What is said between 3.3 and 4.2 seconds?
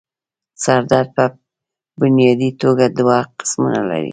قسمونه لري